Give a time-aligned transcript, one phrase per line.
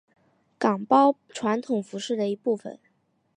[0.57, 2.79] 岗包传统服饰的一部分。